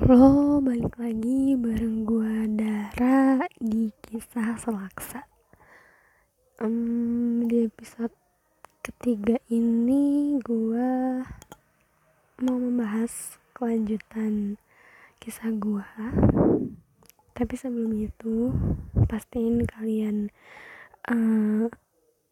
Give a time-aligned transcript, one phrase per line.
[0.00, 5.28] Halo, balik lagi bareng gua Dara di kisah selaksa.
[6.56, 8.16] Um, di episode
[8.80, 11.20] ketiga ini gua
[12.40, 14.56] mau membahas kelanjutan
[15.20, 15.84] kisah gua.
[17.36, 18.56] Tapi sebelum itu,
[19.04, 20.32] pastiin kalian
[21.12, 21.68] uh,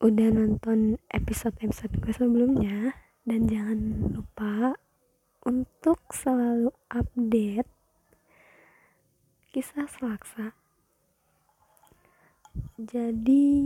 [0.01, 2.97] udah nonton episode-episode gue sebelumnya
[3.29, 4.81] dan jangan lupa
[5.49, 7.65] untuk selalu update
[9.49, 10.53] kisah selaksa.
[12.77, 13.57] Jadi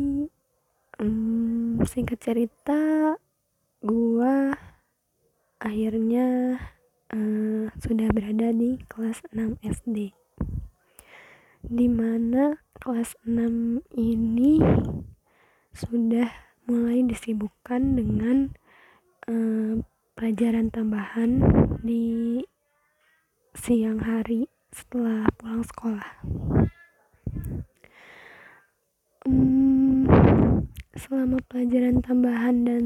[1.02, 3.18] um, singkat cerita
[3.82, 4.54] gua
[5.58, 6.58] akhirnya
[7.10, 10.14] uh, sudah berada di kelas 6 SD
[11.62, 14.62] di mana kelas 6 ini
[15.74, 16.30] sudah
[16.66, 18.50] mulai disibukkan dengan
[19.30, 19.78] uh,
[20.18, 22.38] pelajaran tambahan di
[23.58, 26.10] siang hari setelah pulang sekolah.
[29.26, 30.06] Hmm,
[30.94, 32.84] selama pelajaran tambahan dan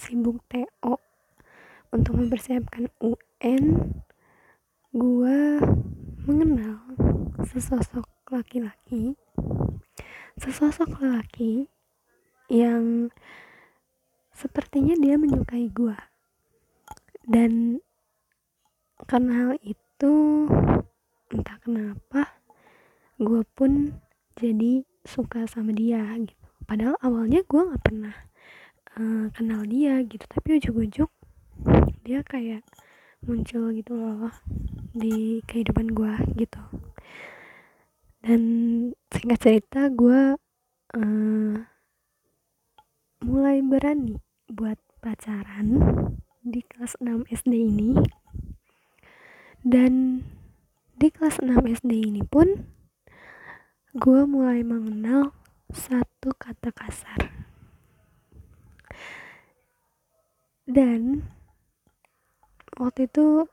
[0.00, 0.96] sibuk TO
[1.92, 3.92] untuk mempersiapkan UN,
[4.96, 5.60] gua
[6.24, 6.88] mengenal
[7.44, 9.12] sesosok laki-laki,
[10.40, 11.68] sesosok lelaki
[12.48, 13.12] yang
[14.32, 16.00] sepertinya dia menyukai gua
[17.28, 17.84] dan
[19.06, 20.14] karena hal itu
[21.28, 22.40] entah kenapa
[23.20, 23.94] gue pun
[24.34, 26.34] jadi suka sama dia gitu.
[26.66, 28.16] Padahal awalnya gue nggak pernah
[28.98, 30.24] uh, kenal dia gitu.
[30.26, 31.10] Tapi ujuk-ujuk
[32.02, 32.62] dia kayak
[33.26, 34.30] muncul gitu loh
[34.94, 36.62] di kehidupan gue gitu.
[38.22, 38.42] Dan
[39.14, 40.34] singkat cerita gue
[40.98, 41.54] uh,
[43.22, 45.78] mulai berani buat pacaran
[46.42, 47.92] di kelas 6 SD ini
[49.68, 50.24] dan
[50.96, 51.52] di kelas 6
[51.84, 52.64] SD ini pun
[53.92, 55.36] gue mulai mengenal
[55.68, 57.28] satu kata kasar.
[60.64, 61.20] Dan
[62.80, 63.44] waktu itu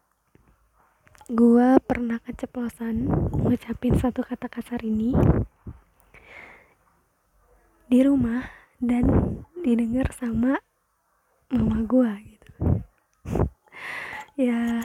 [1.28, 5.12] gue pernah keceplosan ngucapin satu kata kasar ini
[7.92, 8.47] di rumah
[8.80, 10.64] dan didengar sama
[11.52, 12.52] mama gue gitu.
[14.36, 14.84] Ya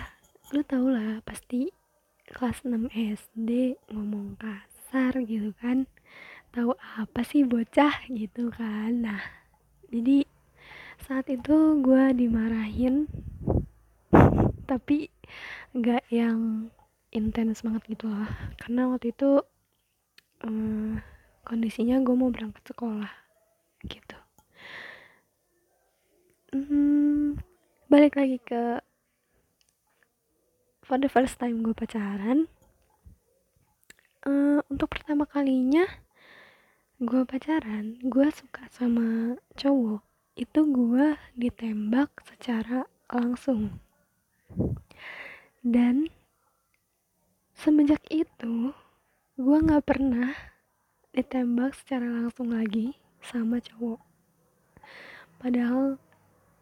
[0.51, 1.71] lu tau lah pasti
[2.27, 5.87] kelas 6 SD ngomong kasar gitu kan.
[6.51, 9.07] Tahu apa sih bocah gitu kan.
[9.07, 9.23] Nah
[9.95, 10.27] jadi
[11.07, 13.07] saat itu gue dimarahin.
[14.71, 15.07] Tapi
[15.79, 16.71] gak yang
[17.15, 18.27] intens banget gitu lah.
[18.59, 19.47] Karena waktu itu
[20.43, 20.99] um,
[21.47, 23.11] kondisinya gue mau berangkat sekolah
[23.87, 24.19] gitu.
[26.51, 27.39] Hmm,
[27.87, 28.90] balik lagi ke
[30.91, 32.51] for the first time gue pacaran
[34.27, 35.87] uh, untuk pertama kalinya
[36.99, 40.03] gue pacaran gue suka sama cowok.
[40.35, 43.79] Itu gue ditembak secara langsung.
[45.63, 46.11] Dan
[47.55, 48.75] semenjak itu
[49.39, 50.35] gue nggak pernah
[51.15, 54.03] ditembak secara langsung lagi sama cowok.
[55.39, 56.03] Padahal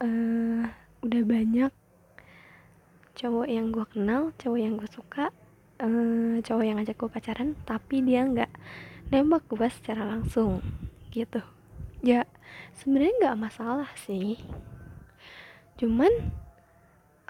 [0.05, 0.62] uh,
[1.00, 1.72] udah banyak
[3.19, 5.34] cowok yang gue kenal cowok yang gue suka
[5.83, 8.51] uh, cowok yang ngajak gue pacaran tapi dia nggak
[9.11, 10.62] nembak gue secara langsung
[11.11, 11.43] gitu.
[12.05, 12.31] Ya
[12.79, 14.39] sebenarnya nggak masalah sih.
[15.75, 16.11] Cuman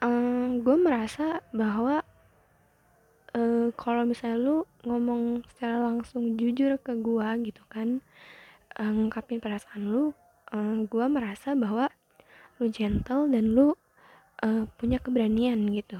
[0.02, 2.04] uh, eh, gue merasa bahwa
[3.34, 8.04] uh, kalau misalnya lu ngomong secara langsung jujur ke gue gitu kan
[8.78, 10.04] uh, ngungkapin perasaan lu
[10.54, 11.90] uh, gue merasa bahwa
[12.58, 13.74] lu gentle dan lu
[14.42, 15.98] uh, punya keberanian gitu.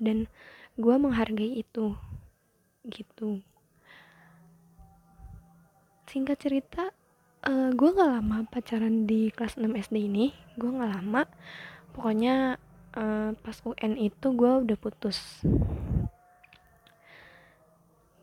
[0.00, 0.28] Dan
[0.80, 1.96] gue menghargai itu
[2.88, 3.44] gitu.
[6.08, 6.84] Singkat cerita
[7.46, 10.32] uh, eh, gue gak lama pacaran di kelas 6 SD ini.
[10.56, 11.22] Gue gak lama.
[11.94, 12.56] Pokoknya
[12.96, 15.44] uh, pas UN itu gue udah putus.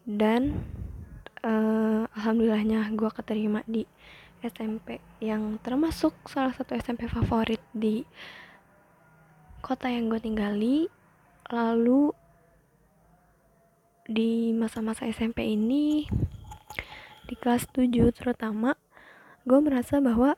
[0.08, 0.64] Dan
[1.44, 3.84] uh, alhamdulillahnya gue keterima di
[4.40, 8.06] SMP yang termasuk salah satu SMP favorit di
[9.62, 10.92] kota yang gue tinggali
[11.52, 12.12] lalu
[14.08, 16.08] di masa-masa SMP ini
[17.28, 18.80] di kelas 7 terutama
[19.48, 20.36] gue merasa bahwa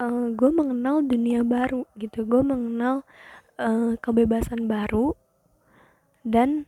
[0.00, 2.24] uh, eh, gue mengenal dunia baru gitu.
[2.24, 3.04] Gue mengenal
[3.60, 5.12] uh, kebebasan baru
[6.24, 6.64] dan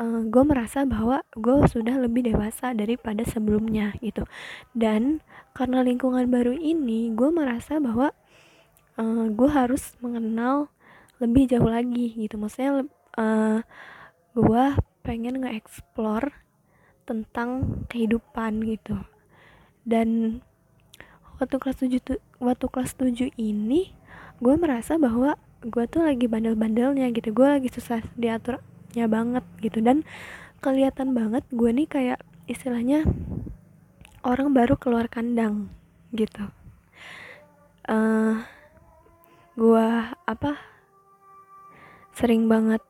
[0.00, 4.24] eh, gue merasa bahwa gue sudah lebih dewasa daripada sebelumnya gitu.
[4.72, 5.20] Dan
[5.52, 8.16] karena lingkungan baru ini gue merasa bahwa
[8.96, 10.71] uh, gue harus mengenal
[11.22, 12.34] lebih jauh lagi gitu.
[12.34, 12.82] Maksudnya
[13.14, 13.62] uh,
[14.34, 14.64] gue
[15.06, 16.34] pengen nge-explore
[17.06, 18.98] tentang kehidupan gitu.
[19.86, 20.42] Dan
[21.38, 23.94] waktu kelas 7 tuh waktu kelas 7 ini
[24.42, 27.30] gue merasa bahwa gue tuh lagi bandel-bandelnya gitu.
[27.30, 29.78] Gue lagi susah diaturnya banget gitu.
[29.78, 30.02] Dan
[30.58, 32.18] kelihatan banget gue nih kayak
[32.50, 33.06] istilahnya
[34.26, 35.70] orang baru keluar kandang
[36.14, 36.50] gitu.
[37.86, 38.34] Uh, eh,
[39.58, 39.86] gue
[40.26, 40.71] apa
[42.12, 42.80] sering banget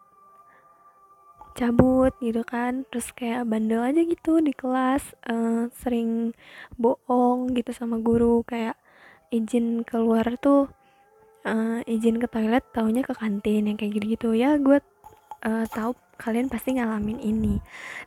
[1.55, 2.85] cabut gitu kan.
[2.89, 6.33] Terus kayak bandel aja gitu di kelas uh, sering
[6.81, 8.43] bohong gitu sama guru.
[8.45, 8.77] Kayak
[9.33, 10.69] izin keluar tuh
[11.47, 14.35] uh, izin ke toilet taunya ke kantin yang kayak gitu-gitu.
[14.35, 14.81] Ya gue
[15.45, 17.59] uh, tahu kalian pasti ngalamin ini.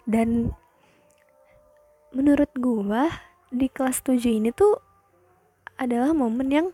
[0.08, 0.52] Dan
[2.16, 3.04] menurut gue
[3.52, 4.80] di kelas 7 ini tuh
[5.76, 6.68] adalah momen yang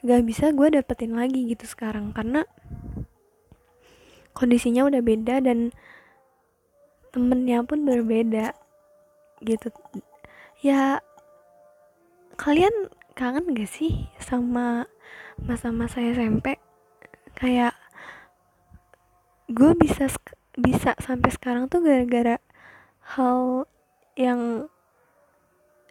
[0.00, 2.16] gak bisa gue dapetin lagi gitu sekarang.
[2.16, 2.44] Karena
[4.32, 5.74] kondisinya udah beda dan
[7.10, 8.54] temennya pun berbeda
[9.42, 9.68] gitu.
[10.62, 11.02] Ya
[12.38, 14.88] kalian kangen gak sih sama
[15.40, 16.56] masa-masa SMP
[17.36, 17.76] kayak
[19.50, 20.08] gue bisa
[20.56, 22.38] bisa sampai sekarang tuh gara-gara
[23.16, 23.66] hal
[24.14, 24.70] yang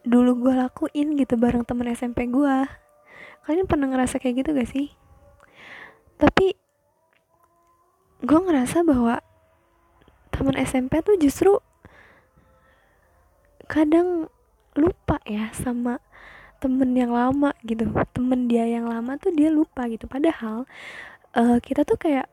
[0.07, 2.55] dulu gue lakuin gitu bareng temen SMP gue
[3.43, 4.87] kalian pernah ngerasa kayak gitu gak sih?
[6.19, 6.58] Tapi
[8.19, 9.23] gue ngerasa bahwa
[10.29, 11.59] temen SMP tuh justru
[13.69, 14.27] kadang
[14.75, 15.99] lupa ya sama
[16.59, 17.87] temen yang lama gitu.
[18.11, 20.05] Temen dia yang lama tuh dia lupa gitu.
[20.05, 20.67] Padahal
[21.35, 22.27] uh, kita tuh kayak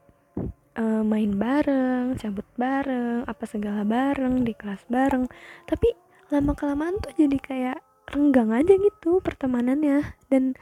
[0.75, 5.31] uh, main bareng cabut bareng apa segala bareng di kelas bareng.
[5.69, 5.95] Tapi
[6.35, 7.79] lama kelamaan tuh jadi kayak
[8.11, 10.03] renggang aja gitu pertemanannya.
[10.27, 10.59] Dan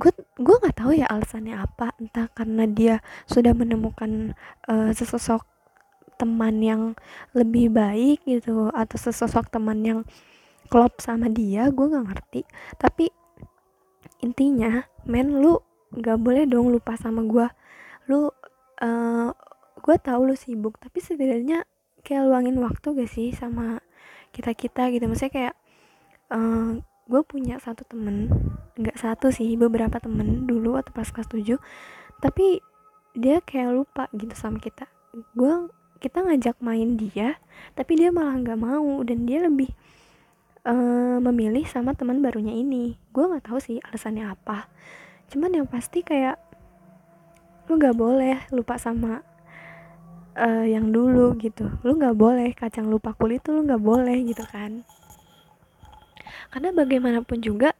[0.00, 1.92] gue gue nggak tahu ya alasannya apa.
[2.00, 2.94] Entah karena dia
[3.28, 4.32] sudah menemukan
[4.66, 5.44] uh, sesosok
[6.16, 6.82] teman yang
[7.36, 10.00] lebih baik gitu atau sesosok teman yang
[10.72, 12.42] klop sama dia gue nggak ngerti.
[12.80, 13.12] Tapi
[14.24, 15.60] intinya men lu
[15.92, 17.46] nggak boleh dong lupa sama gue
[18.06, 18.30] lu
[18.84, 19.28] uh,
[19.80, 21.64] gue tahu lu sibuk tapi setidaknya
[22.04, 23.80] kayak luangin waktu gak sih sama
[24.30, 25.04] kita kita gitu?
[25.08, 25.54] Maksudnya kayak
[26.32, 28.30] uh, gue punya satu temen
[28.78, 31.58] nggak satu sih beberapa temen dulu atau pas kelas 7
[32.22, 32.62] tapi
[33.18, 34.86] dia kayak lupa gitu sama kita.
[35.34, 35.66] Gue
[35.98, 37.34] kita ngajak main dia
[37.74, 39.74] tapi dia malah nggak mau dan dia lebih
[40.62, 42.94] uh, memilih sama teman barunya ini.
[43.10, 44.70] Gue nggak tahu sih alasannya apa.
[45.26, 46.38] Cuman yang pasti kayak
[47.66, 49.26] lu nggak boleh lupa sama
[50.38, 51.66] uh, yang dulu gitu.
[51.82, 54.86] Lu nggak boleh kacang lupa kulit tuh lu nggak boleh gitu kan
[56.50, 57.72] karena bagaimanapun juga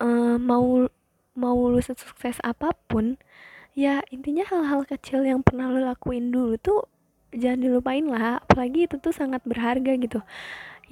[0.00, 0.86] uh, mau
[1.32, 3.16] mau lu sukses apa pun
[3.72, 6.92] ya intinya hal-hal kecil yang pernah lu lakuin dulu tuh
[7.32, 8.40] jangan dilupain lah.
[8.44, 10.20] Apalagi itu tuh sangat berharga gitu.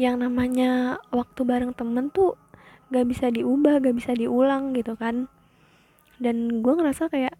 [0.00, 2.40] Yang namanya waktu bareng temen tuh
[2.90, 5.28] gak bisa diubah gak bisa diulang gitu kan.
[6.20, 7.37] Dan gue ngerasa kayak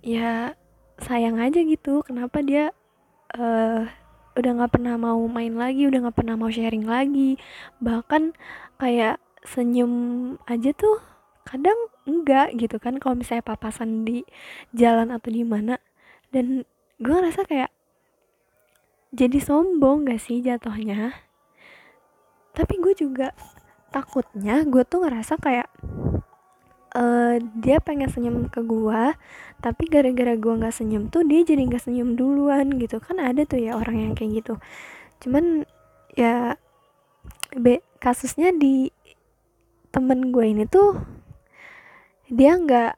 [0.00, 0.56] ya
[1.00, 2.72] sayang aja gitu kenapa dia
[3.36, 3.84] uh,
[4.38, 7.36] udah nggak pernah mau main lagi udah nggak pernah mau sharing lagi.
[7.82, 8.34] Bahkan
[8.78, 9.92] kayak senyum
[10.46, 11.00] aja tuh
[11.48, 14.22] kadang enggak gitu kan kalau misalnya papasan di
[14.76, 15.80] jalan atau di mana.
[16.30, 16.62] Dan
[17.02, 17.70] gue ngerasa kayak
[19.10, 21.10] jadi sombong gak sih jatuhnya?
[22.54, 23.34] Tapi gue juga
[23.90, 25.66] takutnya gue tuh ngerasa kayak
[26.94, 29.14] uh, dia pengen senyum ke gue
[29.60, 32.98] tapi gara-gara gue nggak senyum tuh dia jadi nggak senyum duluan gitu.
[32.98, 34.54] Kan ada tuh ya orang yang kayak gitu.
[35.20, 35.68] Cuman
[36.16, 36.56] ya
[37.54, 38.88] be kasusnya di
[39.92, 40.96] temen gue ini tuh
[42.32, 42.96] dia nggak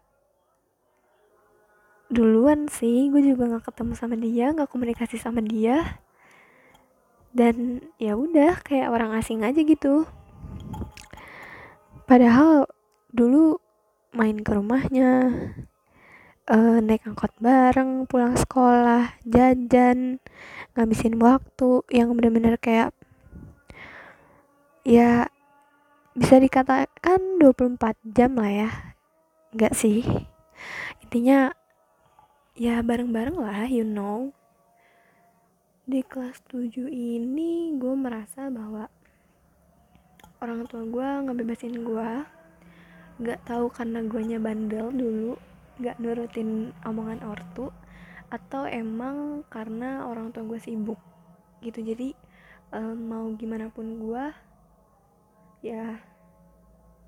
[2.15, 3.11] duluan sih.
[3.11, 5.99] Gue juga nggak ketemu sama dia nggak komunikasi sama dia.
[7.33, 10.07] Dan ya udah kayak orang asing aja gitu.
[12.07, 12.69] Padahal
[13.09, 13.57] dulu
[14.12, 15.33] main ke rumahnya
[16.49, 20.21] uh, naik angkot bareng pulang sekolah jajan
[20.76, 22.97] ngabisin waktu yang bener-bener kayak
[24.83, 25.28] ya
[26.12, 28.71] bisa dikatakan 24 jam lah ya.
[29.52, 30.04] Enggak sih.
[31.00, 31.57] Intinya
[32.52, 34.33] ya bareng-bareng lah you know.
[35.88, 38.92] Di kelas 7 ini gue merasa bahwa
[40.45, 42.11] orang tua gue ngebebasin gue
[43.21, 45.33] gak tahu karena gue bandel dulu
[45.83, 47.69] gak nurutin omongan ortu
[48.33, 51.00] atau emang karena orang tua gue sibuk
[51.61, 51.85] gitu.
[51.85, 52.16] Jadi
[52.73, 54.25] um, mau gimana pun gue
[55.61, 56.00] ya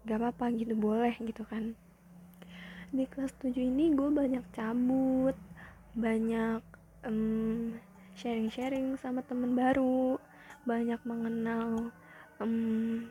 [0.05, 1.73] gak apa-apa gitu boleh gitu kan.
[2.93, 5.35] Di kelas 7 ini gue banyak cabut
[5.95, 6.61] banyak
[7.07, 7.75] um,
[8.19, 10.19] sharing-sharing sama temen baru
[10.67, 11.91] banyak mengenal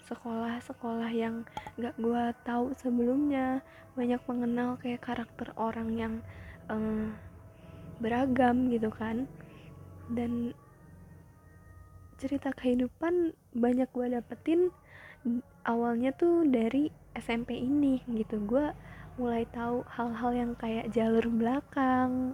[0.04, 1.36] sekolah-sekolah um, yang
[1.80, 3.64] gak gue tahu sebelumnya.
[3.94, 6.14] Banyak mengenal kayak karakter orang yang
[6.68, 7.14] um,
[8.02, 9.30] beragam gitu kan.
[10.12, 10.52] Dan
[12.20, 14.72] cerita kehidupan banyak gue dapetin
[15.64, 18.44] awalnya tuh dari SMP ini gitu.
[18.44, 18.74] Gue
[19.16, 22.34] mulai tahu hal-hal yang kayak jalur belakang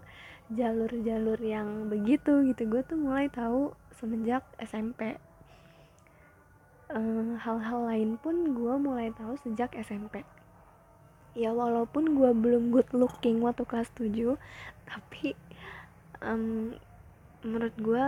[0.49, 2.65] jalur-jalur yang begitu gitu.
[2.65, 5.21] Gue tuh mulai tahu semenjak SMP
[6.89, 10.25] hal hal-hal lain pun gue mulai tahu sejak SMP
[11.37, 14.33] ya walaupun gue belum good looking waktu kelas 7
[14.89, 15.37] tapi
[16.25, 16.73] um,
[17.45, 18.05] menurut gue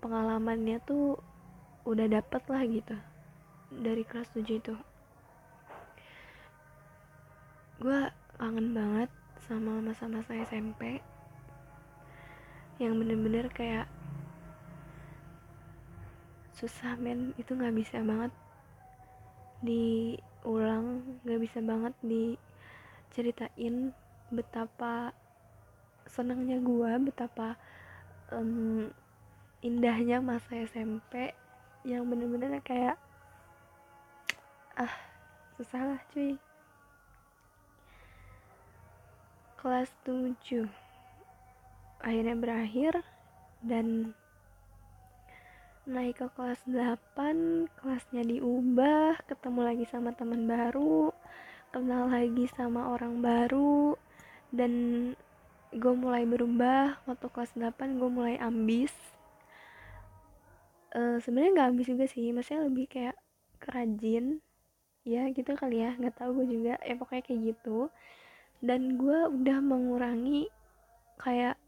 [0.00, 1.18] pengalamannya tuh
[1.86, 2.96] udah dapet lah gitu
[3.70, 4.74] dari kelas 7 itu.
[7.82, 8.00] Gue
[8.40, 9.10] kangen banget
[9.46, 11.02] sama masa-masa SMP
[12.76, 13.88] yang bener-bener kayak
[16.56, 17.36] susah men.
[17.36, 18.32] Itu nggak bisa banget
[19.64, 23.92] diulang nggak bisa banget diceritain
[24.28, 25.16] betapa
[26.04, 27.56] senangnya gue betapa
[28.30, 28.92] um,
[29.64, 31.32] indahnya masa SMP
[31.86, 32.98] yang bener-bener kayak
[34.76, 34.92] ah
[35.56, 36.36] susah lah cuy.
[39.56, 40.68] Kelas 7
[42.04, 42.92] akhirnya berakhir
[43.64, 44.14] dan
[45.86, 51.14] naik ke kelas 8 kelasnya diubah ketemu lagi sama teman baru
[51.70, 53.94] kenal lagi sama orang baru
[54.50, 54.72] dan
[55.76, 57.02] gue mulai berubah.
[57.04, 58.92] Waktu kelas 8 gue mulai ambis.
[60.96, 63.16] Uh, sebenarnya nggak ambis juga sih maksudnya lebih kayak
[63.60, 64.40] kerajin.
[65.06, 66.74] Ya gitu kali ya nggak tahu gue juga.
[66.80, 67.92] Ya pokoknya kayak gitu.
[68.64, 70.48] Dan gue udah mengurangi
[71.20, 71.60] kayak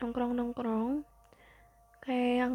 [0.00, 1.04] nongkrong-nongkrong
[2.02, 2.54] kayak yang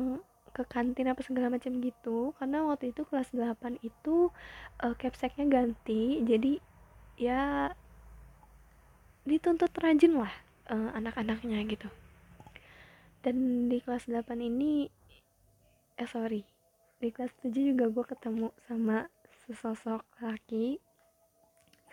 [0.58, 2.34] ke kantin apa segala macam gitu.
[2.42, 4.34] Karena waktu itu kelas 8 itu
[4.82, 6.58] uh, capseknya ganti jadi
[7.22, 7.70] ya
[9.30, 10.34] dituntut rajin lah
[10.74, 11.90] uh, anak-anaknya gitu.
[13.22, 14.90] Dan di kelas 8 ini
[15.98, 16.42] eh sorry
[16.98, 19.06] di kelas 7 juga gue ketemu sama
[19.46, 20.82] sesosok laki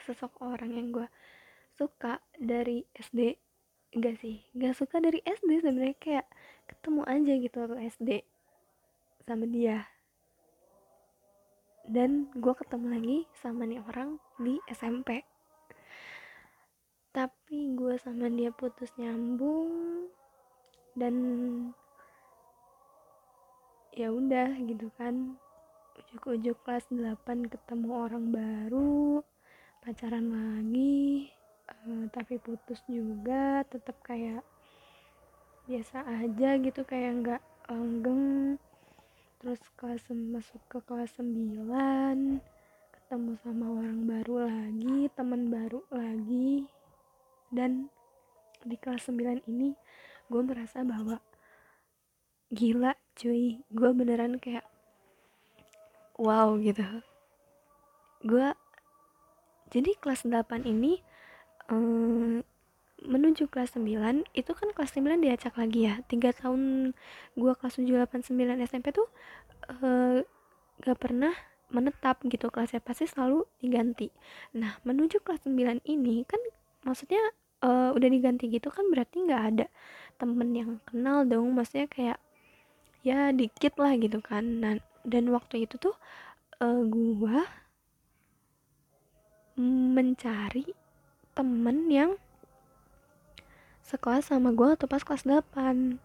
[0.01, 1.09] sesosok orang yang gue
[1.77, 3.37] suka dari SD
[3.97, 6.27] enggak sih enggak suka dari SD sebenarnya kayak
[6.69, 8.11] ketemu aja gitu waktu SD
[9.25, 9.89] sama dia.
[11.85, 15.25] Dan gue ketemu lagi sama nih orang di SMP
[17.15, 20.11] tapi gue sama dia putus nyambung
[20.99, 21.15] dan
[23.95, 25.39] ya udah gitu kan.
[25.95, 29.23] Ujuk-ujuk kelas 8 ketemu orang baru
[29.79, 31.31] pacaran lagi
[31.71, 34.43] uh, tapi putus juga tetap kayak
[35.71, 38.57] biasa aja gitu kayak nggak langgeng
[39.45, 42.41] terus kelas masuk ke kelas 9
[42.97, 46.65] ketemu sama orang baru lagi teman baru lagi.
[47.53, 47.93] Dan
[48.65, 49.77] di kelas 9 ini
[50.33, 51.21] gue merasa bahwa
[52.57, 54.65] gila cuy gue beneran kayak
[56.17, 57.05] wow gitu.
[58.25, 58.49] Gue
[59.69, 61.05] jadi kelas 8 ini
[61.69, 62.41] um,
[63.05, 65.95] menuju kelas 9 itu kan kelas 9 diacak lagi ya.
[66.09, 66.61] 3 tahun
[67.37, 69.09] gue kelas 7, 8, 9 SMP tuh
[69.71, 70.25] uh,
[70.83, 71.33] gak pernah
[71.71, 72.49] menetap gitu.
[72.49, 74.09] Kelasnya pasti selalu diganti.
[74.57, 76.41] Nah menuju kelas 9 ini kan
[76.85, 77.21] maksudnya
[77.65, 79.67] uh, udah diganti gitu kan berarti nggak ada
[80.21, 81.53] temen yang kenal dong.
[81.57, 82.19] Maksudnya kayak
[83.05, 84.45] ya dikit lah gitu kan.
[84.65, 85.95] Nah, dan waktu itu tuh
[86.65, 87.45] uh, gua
[89.61, 90.67] mencari
[91.37, 92.19] temen yang
[93.85, 96.01] sekolah sama gue atau pas kelas 8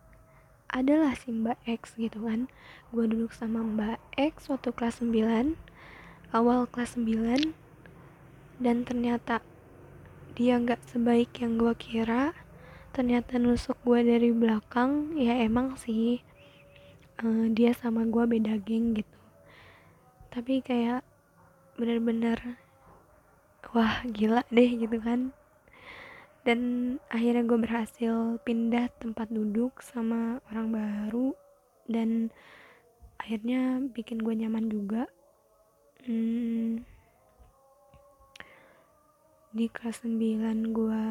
[0.68, 2.52] adalah si Mbak X gitu kan.
[2.92, 5.56] Gue duduk sama Mbak X waktu kelas 9
[6.36, 7.56] awal kelas 9
[8.60, 9.40] dan ternyata
[10.36, 12.36] dia nggak sebaik yang gue kira.
[12.92, 16.20] Ternyata nusuk gue dari belakang ya emang sih
[17.24, 19.20] uh, dia sama gue beda geng gitu.
[20.36, 21.08] Tapi kayak
[21.80, 22.60] bener-bener
[23.72, 25.32] wah gila deh gitu kan
[26.50, 31.38] dan akhirnya gue berhasil pindah tempat duduk sama orang baru.
[31.86, 32.34] Dan
[33.22, 35.06] akhirnya bikin gue nyaman juga.
[36.10, 36.82] Hmm,
[39.54, 41.04] di kelas 9 gue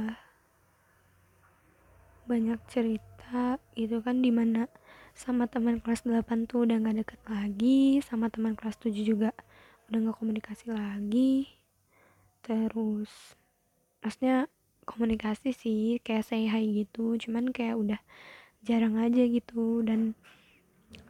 [2.27, 4.67] banyak cerita gitu kan di mana
[5.15, 9.31] sama teman kelas 8 tuh udah gak deket lagi sama teman kelas 7 juga
[9.87, 11.47] udah gak komunikasi lagi.
[12.43, 13.39] Terus
[14.03, 14.51] maksudnya
[14.89, 18.01] komunikasi sih kayak say hi gitu cuman kayak udah
[18.65, 19.85] jarang aja gitu.
[19.85, 20.17] Dan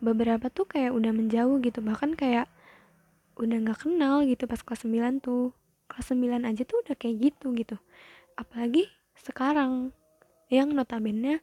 [0.03, 2.51] beberapa tuh kayak udah menjauh gitu bahkan kayak
[3.39, 5.55] udah nggak kenal gitu pas kelas 9 tuh.
[5.87, 7.77] Kelas 9 aja tuh udah kayak gitu gitu.
[8.35, 9.95] Apalagi sekarang
[10.49, 11.41] yang notabene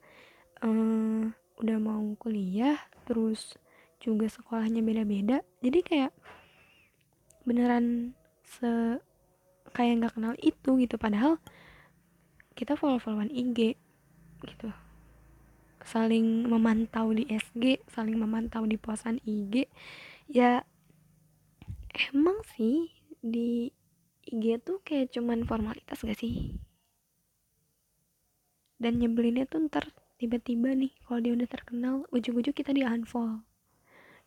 [0.66, 1.24] uh,
[1.62, 2.76] udah mau kuliah
[3.08, 3.56] terus
[4.04, 5.40] juga sekolahnya beda-beda.
[5.64, 6.12] Jadi kayak
[7.46, 9.00] beneran se
[9.72, 10.96] kayak nggak kenal itu gitu.
[11.00, 11.40] Padahal
[12.56, 13.76] kita follow-followan IG
[14.44, 14.72] gitu.
[15.86, 19.70] Saling memantau di SG saling memantau di posan IG
[20.32, 20.66] ya
[22.10, 22.90] emang sih
[23.22, 23.70] di
[24.26, 26.58] IG tuh kayak cuman formalitas gak sih?
[28.82, 33.46] Dan nyebelinnya tuh ntar tiba-tiba nih kalau dia udah terkenal ujung-ujung kita di unfollow.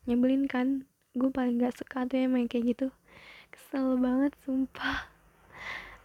[0.07, 0.87] Nyebelin kan?
[1.17, 2.87] Gue paling gak suka tuh emang kayak gitu.
[3.51, 5.18] Kesel banget sumpah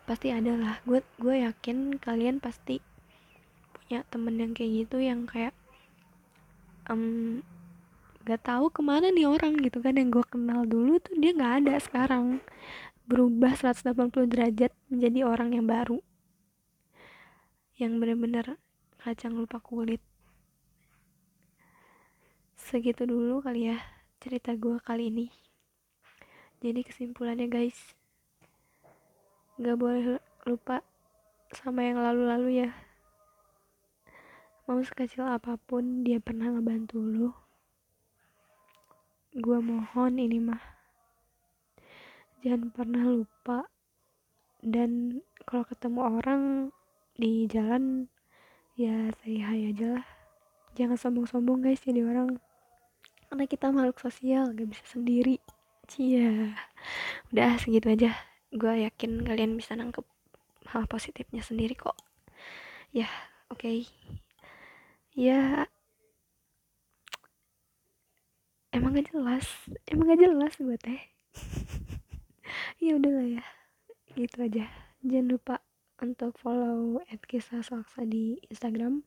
[0.04, 0.76] pasti ada lah.
[0.84, 2.80] Gue gue yakin kalian pasti
[3.73, 5.56] punya temen yang kayak gitu yang kayak
[6.88, 7.40] um,
[8.25, 9.96] gak tahu ke mana nih orang gitu kan.
[9.96, 12.44] Yang gue kenal dulu tuh dia nggak ada sekarang.
[13.04, 16.00] Berubah 180 derajat menjadi orang yang baru.
[17.76, 18.46] Yang bener-bener
[19.00, 20.00] kacang lupa kulit.
[22.56, 23.78] Segitu dulu kali ya
[24.25, 25.26] cerita gue kali ini.
[26.64, 27.76] Jadi kesimpulannya guys
[29.54, 30.18] gak boleh
[30.50, 30.82] lupa
[31.54, 32.70] sama yang lalu-lalu ya.
[34.66, 37.30] Mau sekecil apa pun dia pernah ngebantu lu.
[39.30, 40.58] Gue mohon ini mah.
[42.42, 43.70] Jangan pernah lupa.
[44.58, 46.42] Dan kalau ketemu orang
[47.14, 48.11] di jalan
[48.75, 50.06] ya say hi aja lah.
[50.75, 52.42] Jangan sombong-sombong guys jadi orang.
[53.30, 55.38] Karena kita makhluk sosial gak bisa sendiri.
[55.87, 56.58] Cia
[57.30, 60.06] udah segitu aja gue yakin kalian bisa nangkep
[60.70, 61.99] hal positifnya sendiri kok.
[62.94, 63.11] Ya
[63.50, 63.61] oke.
[63.61, 63.78] Okay
[65.14, 65.70] ya.
[68.75, 69.46] Emang gak jelas.
[69.87, 71.00] Emang gak jelas gue teh.
[72.83, 73.44] Ya udahlah ya.
[74.12, 74.66] Gitu aja.
[75.00, 75.57] Jangan lupa
[76.02, 77.22] untuk follow at
[78.05, 79.07] di Instagram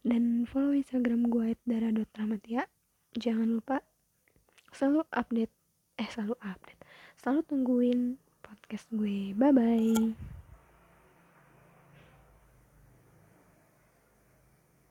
[0.00, 2.70] dan follow Instagram gue at dara.rahmatia
[3.18, 3.84] jangan lupa
[4.72, 5.52] selalu update
[6.00, 6.80] eh selalu update.
[7.20, 8.00] Selalu tungguin
[8.68, 9.32] podcast gue.
[9.32, 10.28] Bye bye